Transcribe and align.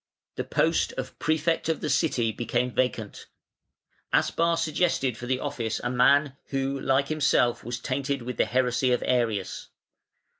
The 0.35 0.43
post 0.43 0.93
of 0.93 1.19
Prefect 1.19 1.69
of 1.69 1.79
the 1.79 1.87
City 1.87 2.31
became 2.31 2.71
vacant; 2.71 3.27
Aspar 4.11 4.57
suggested 4.57 5.15
for 5.15 5.27
the 5.27 5.39
office 5.39 5.79
a 5.83 5.91
man 5.91 6.35
who, 6.47 6.79
like 6.79 7.09
himself, 7.09 7.63
was 7.63 7.79
tainted 7.79 8.23
with 8.23 8.37
the 8.37 8.45
heresy 8.47 8.91
of 8.93 9.03
Arius. 9.05 9.67